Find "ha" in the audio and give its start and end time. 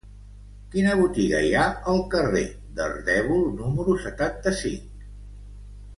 1.57-1.65